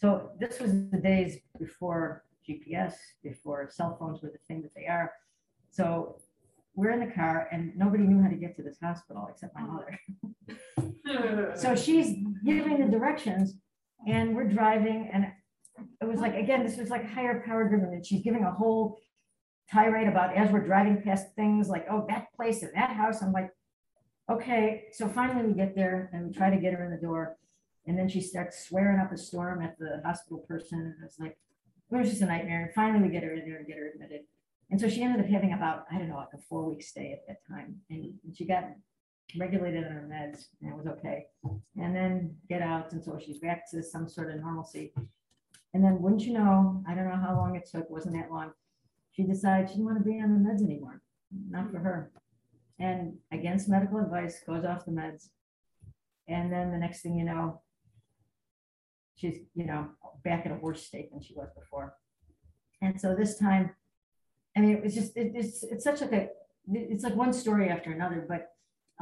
[0.00, 4.86] so this was the days before GPS, before cell phones were the thing that they
[4.86, 5.12] are.
[5.70, 6.16] So
[6.74, 9.62] we're in the car and nobody knew how to get to this hospital except my
[9.62, 9.98] mother.
[11.56, 13.54] So she's giving the directions
[14.06, 15.26] and we're driving and
[16.00, 19.00] it was like, again, this was like higher power driven and she's giving a whole
[19.70, 23.22] tirade about as we're driving past things like, oh, that place and that house.
[23.22, 23.50] I'm like,
[24.30, 24.84] okay.
[24.92, 27.36] So finally we get there and we try to get her in the door.
[27.86, 30.78] And then she starts swearing up a storm at the hospital person.
[30.80, 31.36] And it's like,
[31.92, 32.64] it was just a nightmare.
[32.64, 34.22] And finally we get her in there and get her admitted.
[34.70, 37.12] And so she ended up having about, I don't know, like a four week stay
[37.12, 37.76] at that time.
[37.90, 38.64] And and she got
[39.36, 41.26] regulated on her meds and it was okay.
[41.76, 42.92] And then get out.
[42.92, 44.92] And so she's back to some sort of normalcy.
[45.72, 48.52] And then wouldn't you know, I don't know how long it took, wasn't that long.
[49.12, 51.02] She decided she didn't want to be on the meds anymore,
[51.48, 52.10] not for her.
[52.78, 55.28] And against medical advice, goes off the meds.
[56.26, 57.60] And then the next thing you know,
[59.20, 59.88] she's, you know,
[60.24, 61.94] back in a worse state than she was before.
[62.80, 63.70] And so this time,
[64.56, 66.28] I mean, it was just, it- it's, it's such like a,
[66.72, 68.52] it's like one story after another, but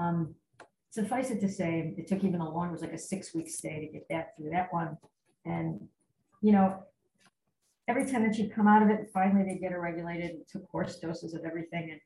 [0.02, 0.35] um,
[0.90, 3.81] suffice it to say, it took even a long, it was like a six-week stay
[3.81, 4.96] to get that through that one.
[5.44, 5.88] And,
[6.40, 6.83] you know,
[7.87, 10.68] every time that she'd come out of it, finally they get her regulated, and took
[10.70, 11.90] course doses of everything.
[11.92, 12.00] And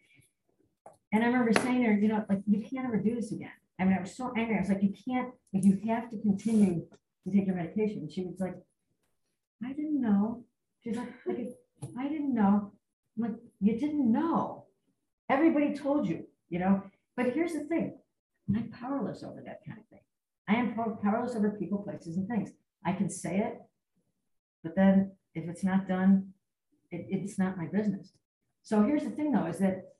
[1.14, 3.50] and I remember saying to her, you know, like, you can't ever do this again.
[3.78, 4.56] I mean, I was so angry.
[4.56, 6.86] I was like, you can't, like, you have to continue
[7.24, 8.08] to take your medication.
[8.10, 8.56] She was like,
[9.64, 10.44] I didn't know.
[10.82, 12.72] She's like, I didn't know.
[13.16, 14.66] I'm like, you didn't know.
[15.28, 16.82] Everybody told you, you know,
[17.16, 17.98] but here's the thing.
[18.54, 20.00] I'm powerless over that kind of thing.
[20.48, 22.50] I am powerless over people, places, and things.
[22.84, 23.60] I can say it,
[24.62, 26.32] but then if it's not done,
[26.90, 28.12] it, it's not my business.
[28.62, 29.94] So here's the thing though, is that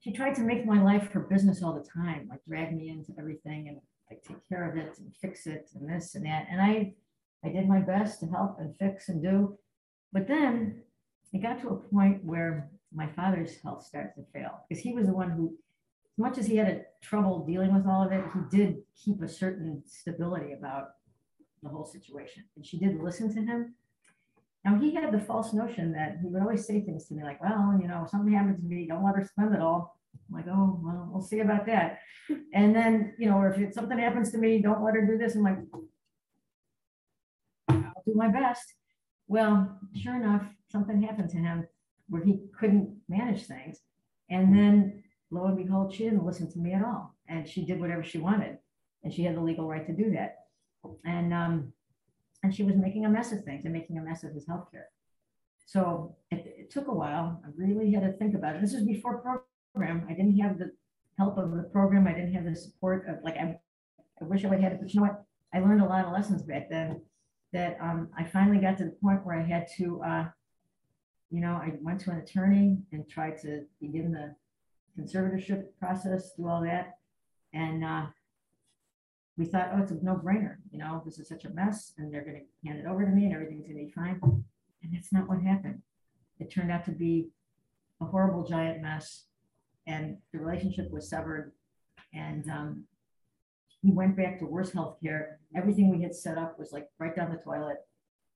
[0.00, 3.18] she tried to make my life her business all the time, like drag me into
[3.18, 3.78] everything and
[4.14, 6.46] like take care of it and fix it and this and that.
[6.50, 6.94] And I,
[7.44, 9.58] I did my best to help and fix and do.
[10.12, 10.82] But then
[11.32, 15.06] it got to a point where my father's health started to fail because he was
[15.06, 15.56] the one who,
[16.16, 19.20] as much as he had a trouble dealing with all of it, he did keep
[19.22, 20.90] a certain stability about
[21.62, 22.44] the whole situation.
[22.56, 23.74] And she did listen to him.
[24.64, 27.42] Now he had the false notion that he would always say things to me like,
[27.42, 29.93] well, you know, if something happens to me, don't let her spend it all.
[30.28, 31.98] I'm like, oh, well, we'll see about that.
[32.52, 35.34] And then, you know, or if something happens to me, don't let her do this.
[35.34, 35.58] I'm like,
[37.68, 38.64] I'll do my best.
[39.26, 41.66] Well, sure enough, something happened to him
[42.08, 43.78] where he couldn't manage things.
[44.30, 47.14] And then lo and behold, she didn't listen to me at all.
[47.28, 48.58] And she did whatever she wanted.
[49.02, 50.36] And she had the legal right to do that.
[51.04, 51.72] And, um,
[52.42, 54.88] and she was making a mess of things and making a mess of his healthcare.
[55.66, 57.40] So it, it took a while.
[57.44, 58.60] I really had to think about it.
[58.60, 59.22] This was before
[59.74, 60.06] program.
[60.08, 60.72] I didn't have the
[61.18, 62.06] help of the program.
[62.06, 63.58] I didn't have the support of like, I,
[64.20, 65.24] I wish I would have but you know what?
[65.52, 67.00] I learned a lot of lessons back then
[67.52, 70.24] that um, I finally got to the point where I had to, uh,
[71.30, 74.34] you know, I went to an attorney and tried to begin the
[75.00, 76.98] conservatorship process, do all that.
[77.52, 78.06] And uh,
[79.36, 82.12] we thought, oh, it's a no brainer, you know, this is such a mess and
[82.12, 84.20] they're gonna hand it over to me and everything's gonna be fine.
[84.82, 85.82] And that's not what happened.
[86.40, 87.28] It turned out to be
[88.00, 89.24] a horrible giant mess
[89.86, 91.52] and the relationship was severed.
[92.12, 92.84] And um,
[93.82, 95.36] he went back to worse healthcare.
[95.56, 97.78] Everything we had set up was like right down the toilet,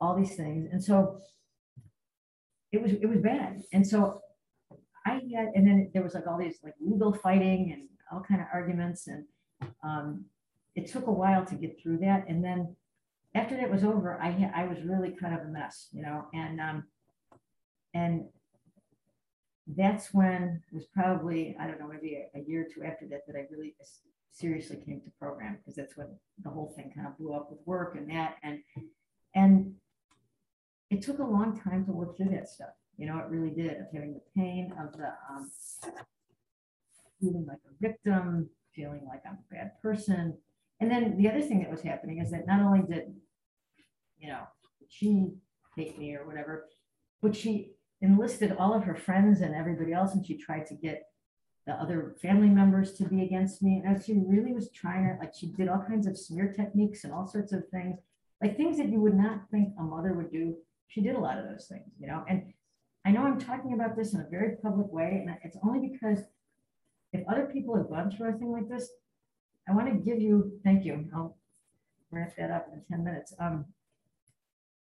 [0.00, 0.68] all these things.
[0.70, 1.20] And so
[2.72, 3.62] it was, it was bad.
[3.72, 4.22] And so
[5.06, 8.40] I had, and then there was like all these like legal fighting and all kind
[8.40, 9.24] of arguments and
[9.82, 10.24] um,
[10.74, 12.26] it took a while to get through that.
[12.28, 12.76] And then
[13.34, 16.60] after that was over, I, I was really kind of a mess, you know, and,
[16.60, 16.84] um,
[17.94, 18.24] and
[19.76, 23.06] that's when it was probably, I don't know, maybe a, a year or two after
[23.08, 23.74] that, that I really
[24.32, 26.08] seriously came to program, because that's when
[26.42, 28.60] the whole thing kind of blew up with work and that, and,
[29.34, 29.74] and
[30.90, 33.78] it took a long time to work through that stuff, you know, it really did,
[33.78, 35.50] of having the pain of the, um,
[37.20, 40.38] feeling like a victim, feeling like I'm a bad person.
[40.80, 43.12] And then the other thing that was happening is that not only did,
[44.18, 44.44] you know,
[44.88, 45.32] she
[45.76, 46.68] hate me or whatever,
[47.20, 51.04] but she enlisted all of her friends and everybody else, and she tried to get
[51.66, 53.82] the other family members to be against me.
[53.84, 57.12] And she really was trying to, like, she did all kinds of smear techniques and
[57.12, 57.98] all sorts of things,
[58.42, 60.56] like things that you would not think a mother would do
[60.88, 62.52] she did a lot of those things, you know, and
[63.04, 66.24] I know I'm talking about this in a very public way, and it's only because
[67.12, 68.90] if other people have gone through a thing like this,
[69.68, 71.36] I want to give you, thank you, I'll
[72.10, 73.34] wrap that up in 10 minutes.
[73.38, 73.66] Um,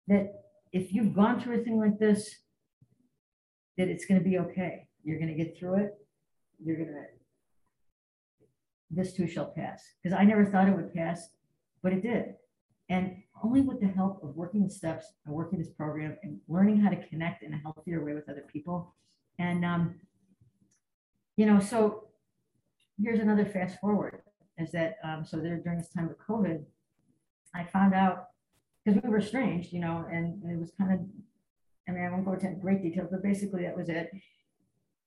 [0.08, 2.36] that if you've gone through a thing like this,
[3.78, 4.88] that it's going to be okay.
[5.04, 5.94] You're going to get through it.
[6.62, 7.04] You're going to,
[8.90, 9.82] this too shall pass.
[10.02, 11.30] Because I never thought it would pass,
[11.82, 12.34] but it did.
[12.90, 16.80] And only with the help of working the steps and working this program and learning
[16.80, 18.94] how to connect in a healthier way with other people.
[19.38, 19.94] And, um,
[21.36, 22.08] you know, so
[23.00, 24.22] here's another fast forward
[24.58, 26.64] is that, um, so there during this time of COVID,
[27.54, 28.30] I found out
[28.84, 31.00] because we were estranged, you know, and it was kind of,
[31.88, 34.10] I mean, I won't go into great details, but basically that was it.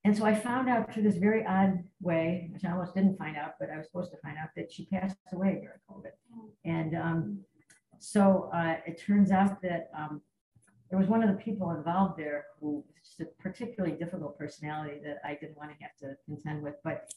[0.03, 3.37] And so I found out through this very odd way, which I almost didn't find
[3.37, 6.11] out, but I was supposed to find out that she passed away during COVID.
[6.65, 7.39] And um,
[7.99, 10.21] so uh, it turns out that um,
[10.89, 14.99] there was one of the people involved there who was just a particularly difficult personality
[15.03, 16.75] that I didn't want to have to contend with.
[16.83, 17.13] But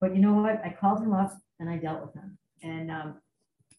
[0.00, 0.60] but you know what?
[0.64, 2.36] I called him up and I dealt with him.
[2.64, 3.20] And um,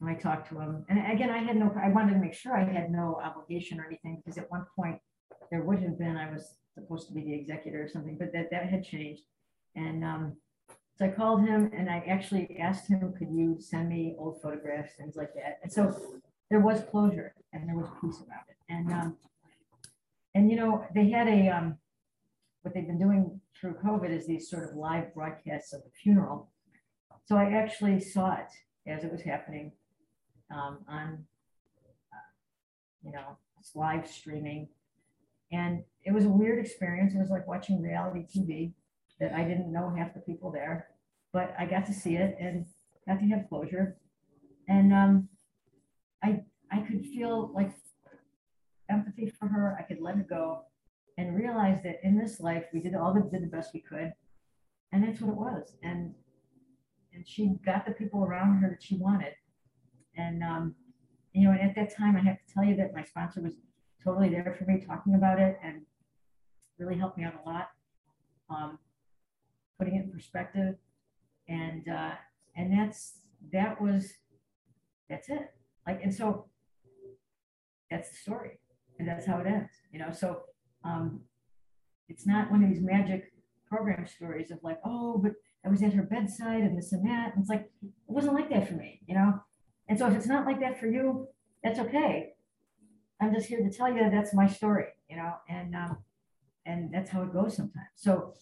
[0.10, 0.86] I talked to him.
[0.90, 3.86] And again, I had no, I wanted to make sure I had no obligation or
[3.86, 5.00] anything because at one point
[5.52, 8.50] there would have been, I was supposed to be the executor or something, but that,
[8.52, 9.24] that had changed.
[9.76, 10.36] And um,
[10.98, 14.94] so I called him and I actually asked him, could you send me old photographs,
[14.98, 15.60] things like that.
[15.64, 15.96] And so
[16.50, 18.58] there was closure and there was peace about it.
[18.70, 19.18] And, um,
[20.36, 21.78] and you know, they had a, um,
[22.62, 26.52] what they've been doing through COVID is these sort of live broadcasts of the funeral.
[27.26, 28.52] So I actually saw it
[28.88, 29.72] as it was happening
[30.52, 31.26] um, on,
[32.12, 32.30] uh,
[33.04, 33.38] you know,
[33.76, 34.68] live streaming.
[35.52, 37.14] And it was a weird experience.
[37.14, 38.74] It was like watching reality TV
[39.20, 40.88] that I didn't know half the people there,
[41.32, 42.66] but I got to see it and
[43.08, 43.98] got to have closure.
[44.68, 45.30] And um,
[46.24, 47.72] I, I could feel like
[48.90, 49.78] empathy for her.
[49.80, 50.64] I could let her go
[51.18, 54.14] and realize that in this life, we did all the, did the best we could.
[54.92, 55.76] And that's what it was.
[55.84, 56.14] And,
[57.14, 59.34] and she got the people around her that she wanted.
[60.16, 60.76] And, um,
[61.34, 63.54] you know, and at that time, I have to tell you that my sponsor was
[64.04, 65.82] totally there for me talking about it and
[66.78, 67.70] really helped me out a lot.
[68.50, 68.78] Um,
[69.78, 70.76] putting it in perspective.
[71.48, 72.12] And, uh,
[72.56, 73.20] and that's,
[73.52, 74.14] that was,
[75.10, 75.54] that's it.
[75.88, 76.46] Like, and so
[77.90, 78.60] that's the story
[79.00, 80.12] and that's how it ends, you know?
[80.12, 80.44] So,
[80.86, 81.22] um,
[82.10, 83.34] it's not one of these magic
[83.68, 85.34] program stories of like, oh, but
[85.66, 87.34] I was at her bedside and this and that.
[87.34, 89.40] And it's like, it wasn't like that for me, you know?
[89.88, 91.28] And so if it's not like that for you,
[91.64, 92.34] that's okay.
[93.22, 95.98] I'm just here to tell you that's my story, you know, and um,
[96.66, 97.88] and that's how it goes sometimes.
[97.96, 98.34] So,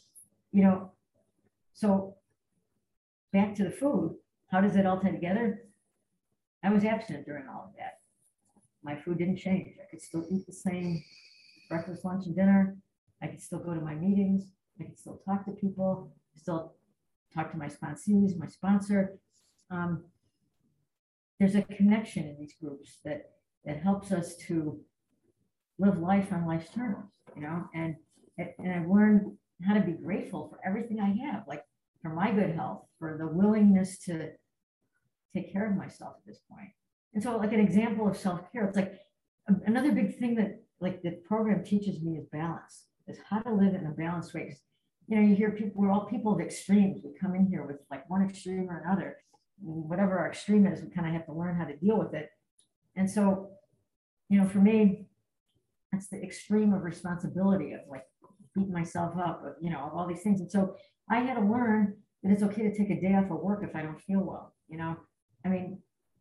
[0.52, 0.92] you know,
[1.74, 2.16] so
[3.34, 4.16] back to the food,
[4.48, 5.64] how does it all tie together?
[6.64, 8.00] I was abstinent during all of that.
[8.84, 9.76] My food didn't change.
[9.82, 11.04] I could still eat the same
[11.70, 12.76] breakfast, lunch, and dinner.
[13.22, 14.46] I could still go to my meetings.
[14.80, 16.74] I could still talk to people, still
[17.34, 19.18] talk to my sponsees, my sponsor.
[19.70, 20.04] Um,
[21.42, 23.32] there's a connection in these groups that
[23.66, 24.80] that helps us to
[25.80, 27.96] live life on life's terms, you know, and
[28.38, 29.32] and I've learned
[29.66, 31.64] how to be grateful for everything I have, like
[32.04, 34.30] for my good health, for the willingness to
[35.34, 36.70] take care of myself at this point.
[37.16, 39.00] And so, like an example of self-care, it's like
[39.50, 43.52] um, another big thing that like the program teaches me is balance, is how to
[43.52, 44.56] live in a balanced way.
[45.08, 47.02] You know, you hear people, we're all people of extremes.
[47.04, 49.18] We come in here with like one extreme or another
[49.62, 52.30] whatever our extreme is, we kind of have to learn how to deal with it.
[52.96, 53.52] And so,
[54.30, 55.06] you know, for me,
[55.92, 58.04] that's the extreme of responsibility of like
[58.56, 60.42] beating myself up, of, you know, of all these things.
[60.42, 60.76] And so
[61.10, 63.76] I had to learn that it's okay to take a day off of work if
[63.76, 64.54] I don't feel well.
[64.70, 64.98] You know,
[65.46, 65.80] I mean,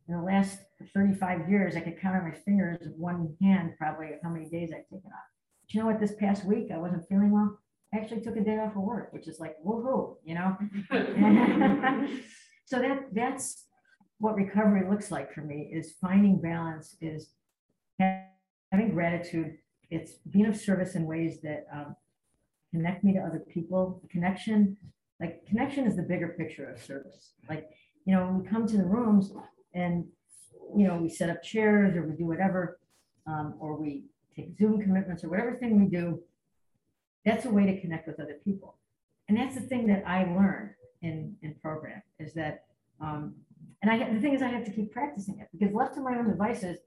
[0.08, 0.58] in the last
[0.94, 4.70] 35 years, I could count on my fingers of one hand probably how many days
[4.72, 5.28] I've taken off.
[5.62, 6.00] But you know what?
[6.00, 7.58] This past week, I wasn't feeling well.
[7.94, 10.56] I actually took a day off of work, which is like, woohoo, you know?
[12.70, 13.64] so that that's
[14.18, 17.30] what recovery looks like for me is finding balance is
[17.98, 19.56] having gratitude.
[19.90, 21.96] It's being of service in ways that um,
[22.70, 24.00] connect me to other people.
[24.08, 24.76] Connection
[25.20, 27.32] like connection is the bigger picture of service.
[27.48, 27.70] Like
[28.04, 29.32] you know when we come to the rooms
[29.74, 30.04] and
[30.76, 32.78] you know we set up chairs or we do whatever
[33.26, 34.04] um, or we
[34.36, 36.20] take zoom commitments or whatever thing we do
[37.26, 38.76] that's a way to connect with other people.
[39.28, 40.70] And that's the thing that i learned
[41.02, 41.36] in
[42.30, 42.64] is that
[43.00, 43.34] um,
[43.82, 46.16] and I the thing is I have to keep practicing it because left to my
[46.16, 46.78] own devices,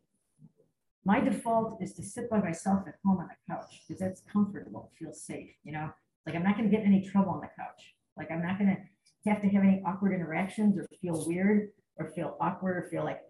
[1.05, 4.91] my default is to sit by myself at home on the couch because that's comfortable,
[4.97, 5.89] feels safe, you know.
[6.25, 7.95] Like I'm not going to get any trouble on the couch.
[8.17, 12.07] Like I'm not going to have to have any awkward interactions or feel weird or
[12.07, 13.21] feel awkward or feel like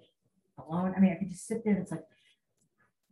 [0.59, 0.93] alone.
[0.95, 2.03] I mean, I could just sit there and it's like,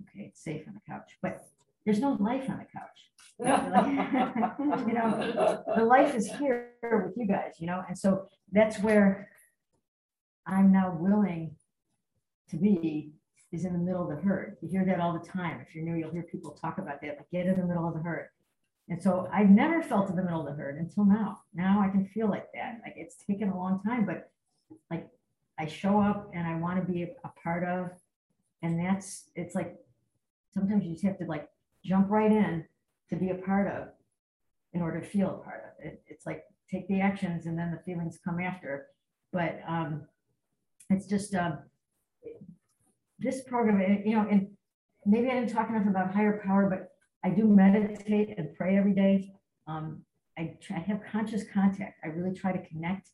[0.01, 1.43] okay, it's safe on the couch, but
[1.85, 3.07] there's no life on the couch.
[4.87, 9.29] You know, the life is here with you guys, you know, and so that's where
[10.45, 11.55] I'm now willing
[12.49, 13.11] to be,
[13.51, 14.57] is in the middle of the herd.
[14.61, 15.61] You hear that all the time.
[15.61, 17.93] If you're new, you'll hear people talk about that, like get in the middle of
[17.93, 18.29] the herd.
[18.89, 21.41] And so I've never felt in the middle of the herd until now.
[21.53, 22.82] Now I can feel like that.
[22.84, 24.32] Like it's taken a long time, but
[24.89, 25.07] like
[25.59, 27.91] I show up and I want to be a, a part of.
[28.63, 29.77] And that's, it's like,
[30.53, 31.47] sometimes you just have to like
[31.86, 32.65] jump right in
[33.09, 33.89] to be a part of
[34.73, 36.01] in order to feel a part of it.
[36.07, 38.88] It's like take the actions and then the feelings come after.
[39.34, 40.03] But um,
[40.89, 41.59] it's just um,
[43.19, 44.47] this program, and, you know, and
[45.05, 46.89] maybe I didn't talk enough about higher power, but
[47.24, 49.34] I do meditate and pray every day.
[49.67, 50.01] Um,
[50.38, 51.99] I, try, I have conscious contact.
[52.03, 53.09] I really try to connect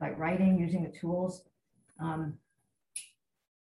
[0.00, 1.44] by writing, using the tools.
[2.00, 2.34] Um,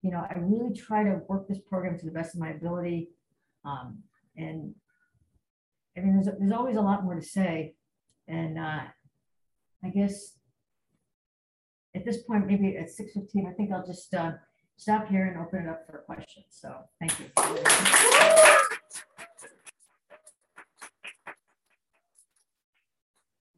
[0.01, 3.09] you know, I really try to work this program to the best of my ability.
[3.65, 3.99] Um,
[4.37, 4.73] and
[5.97, 7.75] I mean, there's, there's always a lot more to say.
[8.27, 8.81] And uh,
[9.83, 10.33] I guess
[11.95, 14.33] at this point, maybe at 6:15, I think I'll just uh,
[14.77, 16.45] stop here and open it up for questions.
[16.49, 17.25] So thank you.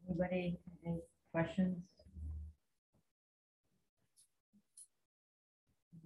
[0.07, 1.01] Anybody, any
[1.31, 1.93] questions?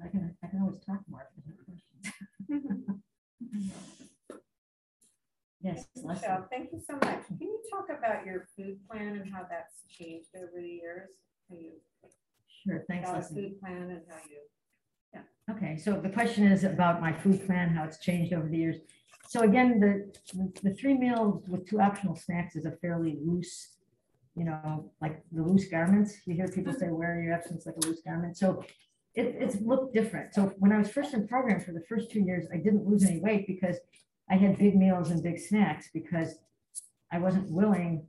[0.03, 3.01] I can, I can always talk more if there's no questions.
[5.67, 7.27] Yes, Michelle, thank you so much.
[7.27, 11.09] Can you talk about your food plan and how that's changed over the years?
[11.49, 11.71] You
[12.63, 13.41] sure, thanks, Leslie.
[13.41, 14.39] food plan and how you,
[15.13, 15.53] Yeah.
[15.53, 18.77] Okay, so the question is about my food plan, how it's changed over the years.
[19.27, 23.75] So again, the, the three meals with two optional snacks is a fairly loose,
[24.35, 26.15] you know, like the loose garments.
[26.25, 26.79] You hear people mm-hmm.
[26.79, 28.37] say, wear your abstinence like a loose garment.
[28.37, 28.63] So
[29.15, 30.33] it, it's looked different.
[30.33, 33.03] So when I was first in program for the first two years, I didn't lose
[33.03, 33.77] any weight because
[34.29, 36.35] I had big meals and big snacks because
[37.11, 38.07] I wasn't willing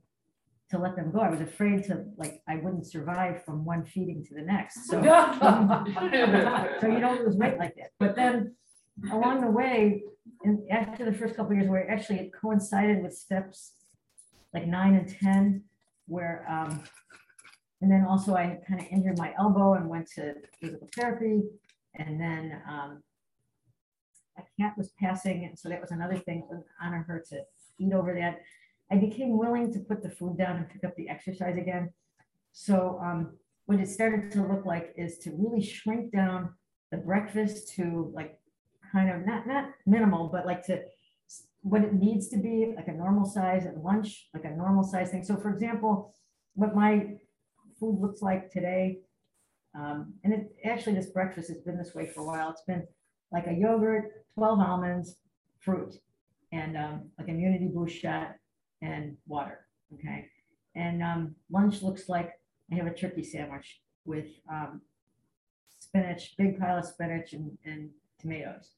[0.69, 1.19] to let them go.
[1.19, 4.87] I was afraid to, like, I wouldn't survive from one feeding to the next.
[4.87, 5.01] So
[6.81, 7.91] so you don't lose weight like that.
[7.99, 8.55] But then
[9.11, 10.03] along the way,
[10.43, 13.73] and after the first couple of years, where actually it coincided with steps
[14.53, 15.63] like nine and 10,
[16.07, 16.83] where, um,
[17.81, 21.43] and then also I kind of injured my elbow and went to physical therapy.
[21.95, 23.01] And then, um,
[24.59, 27.41] cat was passing, and so that was another thing to honor her to
[27.79, 28.41] eat over that.
[28.91, 31.91] I became willing to put the food down and pick up the exercise again.
[32.51, 36.49] So, um, what it started to look like is to really shrink down
[36.91, 38.39] the breakfast to like
[38.91, 40.81] kind of not not minimal, but like to
[41.61, 45.11] what it needs to be, like a normal size at lunch, like a normal size
[45.11, 45.23] thing.
[45.23, 46.15] So for example,
[46.55, 47.17] what my
[47.79, 48.99] food looks like today,
[49.75, 52.49] um, and it actually this breakfast has been this way for a while.
[52.49, 52.87] It's been
[53.31, 55.17] like a yogurt, 12 almonds,
[55.59, 55.95] fruit,
[56.51, 58.35] and um, like immunity boost shot
[58.81, 59.67] and water.
[59.93, 60.27] Okay.
[60.75, 62.39] And um, lunch looks like
[62.71, 64.81] I have a turkey sandwich with um,
[65.79, 68.75] spinach, big pile of spinach and, and tomatoes.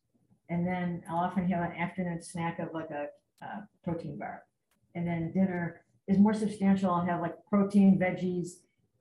[0.50, 3.08] And then I'll often have an afternoon snack of like a,
[3.84, 4.44] protein bar.
[4.94, 6.92] And then dinner is more substantial.
[6.92, 8.50] I'll have like protein, veggies,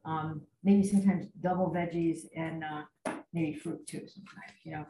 [0.06, 4.86] um, maybe sometimes double veggies and uh, maybe fruit too sometimes, you know.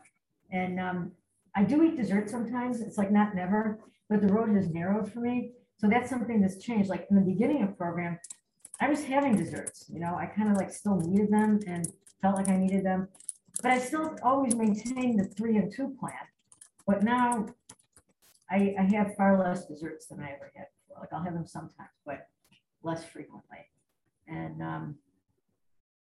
[0.53, 1.12] And um,
[1.55, 2.80] I do eat dessert sometimes.
[2.80, 3.78] It's like not never,
[4.09, 5.53] but the road has narrowed for me.
[5.78, 6.90] So that's something that's changed.
[6.90, 8.18] Like in the beginning of program,
[8.80, 11.86] I was having desserts, you know, I kind of like still needed them and
[12.22, 13.09] felt like I needed them.
[13.62, 16.12] But I still always maintained the three and two plan.
[16.86, 17.46] But now
[18.51, 21.03] I, I have far less desserts than I ever had before.
[21.03, 22.26] Like I'll have them sometimes, but
[22.82, 23.59] less frequently.
[24.26, 24.94] And um,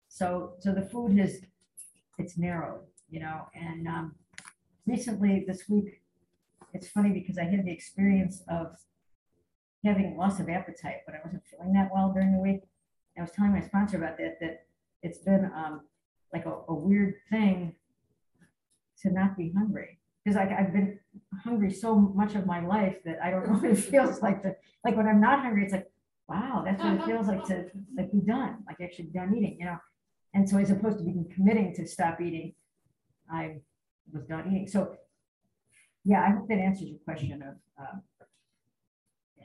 [0.08, 1.40] so, so the food has,
[2.18, 4.14] it's narrowed, you know, and um,
[4.86, 6.02] recently this week,
[6.74, 8.76] it's funny because I had the experience of
[9.84, 12.62] having loss of appetite, but I wasn't feeling that well during the week.
[13.18, 14.66] I was telling my sponsor about that, that
[15.02, 15.82] it's been um,
[16.32, 17.74] like a, a weird thing
[19.02, 19.98] to not be hungry.
[20.24, 20.98] Because like I've been
[21.42, 24.54] hungry so much of my life that I don't know what it feels like to,
[24.84, 25.90] like when I'm not hungry, it's like,
[26.28, 27.66] wow, that's what it feels like to
[27.96, 29.78] like be done, like actually done eating, you know?
[30.34, 32.54] And so as opposed to being committing to stop eating,
[33.30, 33.56] I
[34.12, 34.66] was not eating.
[34.66, 34.96] So
[36.04, 38.02] yeah, I hope that answers your question of, um,
[39.38, 39.44] yeah.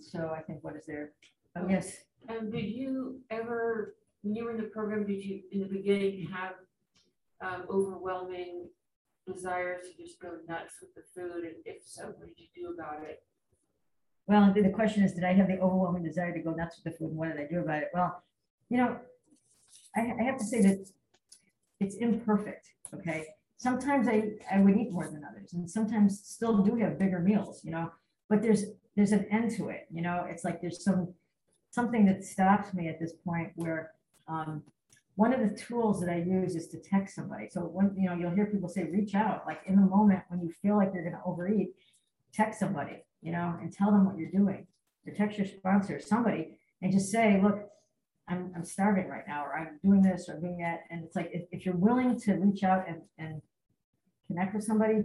[0.00, 1.12] so I think what is there?
[1.56, 5.60] Oh, yes, And did you ever, when you were in the program, did you, in
[5.60, 6.54] the beginning, have
[7.40, 8.66] um, overwhelming
[9.24, 11.44] desires to just go nuts with the food?
[11.44, 13.22] And if so, what did you do about it?
[14.26, 16.92] Well, the the question is, did I have the overwhelming desire to go nuts with
[16.92, 17.10] the food?
[17.10, 17.90] and What did I do about it?
[17.94, 18.22] Well,
[18.70, 18.96] you know,
[19.94, 20.78] I, I have to say that
[21.78, 23.26] it's imperfect, okay?
[23.56, 27.62] Sometimes I, I would eat more than others and sometimes still do have bigger meals,
[27.64, 27.90] you know,
[28.28, 28.64] but there's,
[28.96, 31.14] there's an end to it, you know, it's like there's some,
[31.70, 33.92] something that stops me at this point where,
[34.28, 34.62] um,
[35.16, 37.48] one of the tools that I use is to text somebody.
[37.48, 40.40] So when, you know, you'll hear people say, reach out, like in the moment when
[40.40, 41.70] you feel like you're gonna overeat,
[42.32, 44.66] text somebody, you know, and tell them what you're doing.
[45.06, 47.68] Or text your sponsor, somebody, and just say, look,
[48.28, 50.80] I'm, I'm starving right now, or I'm doing this or doing that.
[50.90, 53.42] And it's like, if, if you're willing to reach out and, and
[54.26, 55.02] connect with somebody,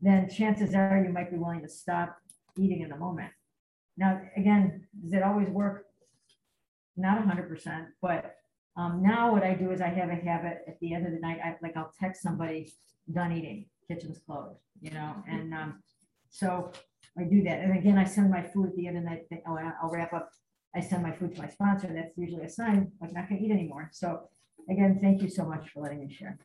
[0.00, 2.16] then chances are you might be willing to stop
[2.56, 3.32] eating in the moment.
[3.96, 5.86] Now, again, does it always work?
[6.96, 8.36] Not hundred percent, but
[8.76, 11.18] um, now what I do is I have a habit at the end of the
[11.18, 12.72] night, I, like, I'll text somebody,
[13.12, 15.82] done eating, kitchen's closed, you know, and, um,
[16.30, 16.72] so
[17.18, 17.60] I do that.
[17.60, 20.12] And again, I send my food at the end of the night, oh, I'll wrap
[20.12, 20.30] up.
[20.74, 23.50] I send my food to my sponsor, that's usually a sign, I'm not gonna eat
[23.50, 23.90] anymore.
[23.92, 24.28] So
[24.68, 26.38] again, thank you so much for letting me share.